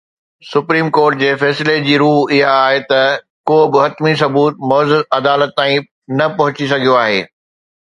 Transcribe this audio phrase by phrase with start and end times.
[0.51, 3.03] Supreme court جي فيصلي جي روح اها آهي ته
[3.51, 5.89] ڪو به حتمي ثبوت معزز عدالت تائين
[6.19, 7.25] نه پهچي سگهيو آهي.